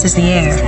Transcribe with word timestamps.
Trance 0.00 0.16
is 0.16 0.22
the 0.22 0.30
air. 0.30 0.59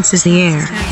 Is 0.00 0.24
the 0.24 0.40
air. 0.40 0.89